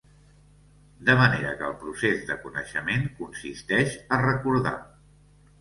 ...de 1.09 1.15
manera 1.19 1.51
que 1.59 1.67
el 1.67 1.75
procés 1.83 2.25
de 2.31 2.37
coneixement 2.45 3.07
consisteix 3.21 3.97
a 4.17 4.23
recordar. 4.25 4.77